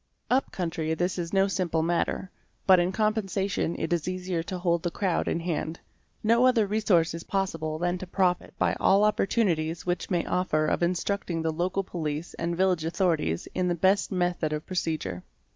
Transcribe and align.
Up 0.31 0.51
country 0.51 0.95
this 0.95 1.19
is 1.19 1.31
no 1.31 1.47
simple 1.47 1.83
matter, 1.83 2.31
but 2.65 2.79
in 2.79 2.91
compen— 2.91 3.11
sation 3.37 3.75
it 3.77 3.93
is 3.93 4.07
easier 4.07 4.41
to 4.41 4.57
hold 4.57 4.81
the 4.81 4.89
crowd 4.89 5.27
in 5.27 5.39
hand. 5.39 5.79
No 6.23 6.47
other 6.47 6.65
resource 6.65 7.13
is 7.13 7.21
possible 7.23 7.77
than 7.77 7.99
to 7.99 8.07
profit 8.07 8.55
by 8.57 8.73
all 8.79 9.03
opportunities 9.03 9.85
which 9.85 10.09
may 10.09 10.25
offer 10.25 10.65
of 10.65 10.81
instructing 10.81 11.43
the 11.43 11.53
local 11.53 11.83
police 11.83 12.33
and 12.33 12.57
village 12.57 12.83
authorities 12.83 13.47
in 13.53 13.67
the 13.67 13.75
best 13.75 14.11
method 14.11 14.53
of 14.53 14.65
procedure. 14.65 15.21